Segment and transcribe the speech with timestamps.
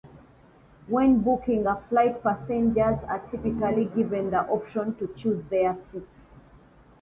[0.87, 6.37] When booking a flight, passengers are typically given the option to choose their seats.